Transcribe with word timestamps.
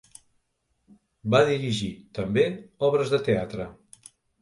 Va 1.35 1.43
dirigir 1.51 1.91
també 2.19 2.49
obres 2.91 3.15
de 3.17 3.25
teatre. 3.33 3.73